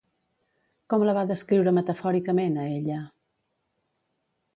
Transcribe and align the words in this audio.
Com 0.93 1.03
la 1.07 1.13
va 1.17 1.25
descriure 1.31 1.73
metafòricament, 1.79 2.57
a 2.63 2.65
ella? 2.79 2.97